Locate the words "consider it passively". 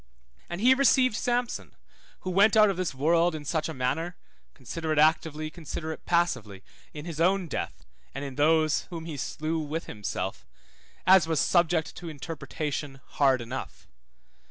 5.51-6.63